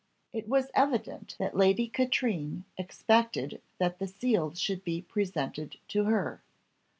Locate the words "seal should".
4.07-4.83